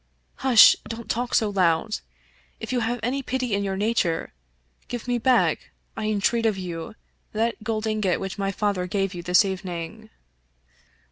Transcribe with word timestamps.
"Hush 0.47 0.75
I 0.83 0.89
don't 0.89 1.07
talk 1.11 1.35
so 1.35 1.51
loud. 1.51 1.99
If 2.59 2.71
you 2.73 2.79
have 2.79 2.99
any 3.03 3.21
pity 3.21 3.53
in 3.53 3.63
your 3.63 3.77
nature, 3.77 4.33
give 4.87 5.07
me 5.07 5.19
back, 5.19 5.69
I 5.95 6.05
entreat 6.07 6.47
of 6.47 6.57
you, 6.57 6.95
that 7.33 7.63
gold 7.63 7.85
ingot 7.85 8.19
which 8.19 8.39
my 8.39 8.51
father 8.51 8.87
gave 8.87 9.13
you 9.13 9.21
this 9.21 9.45
evening." 9.45 10.09